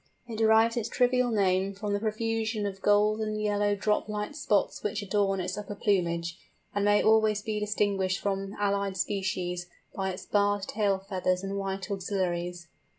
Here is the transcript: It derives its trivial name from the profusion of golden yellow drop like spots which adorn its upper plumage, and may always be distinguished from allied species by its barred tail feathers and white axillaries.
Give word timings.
It 0.27 0.39
derives 0.39 0.77
its 0.77 0.89
trivial 0.89 1.29
name 1.29 1.75
from 1.75 1.93
the 1.93 1.99
profusion 1.99 2.65
of 2.65 2.81
golden 2.81 3.39
yellow 3.39 3.75
drop 3.75 4.09
like 4.09 4.33
spots 4.33 4.81
which 4.81 5.03
adorn 5.03 5.39
its 5.39 5.59
upper 5.59 5.75
plumage, 5.75 6.39
and 6.73 6.83
may 6.85 7.03
always 7.03 7.43
be 7.43 7.59
distinguished 7.59 8.17
from 8.17 8.55
allied 8.59 8.97
species 8.97 9.67
by 9.93 10.09
its 10.09 10.25
barred 10.25 10.63
tail 10.63 10.97
feathers 10.97 11.43
and 11.43 11.55
white 11.55 11.91
axillaries. 11.91 12.65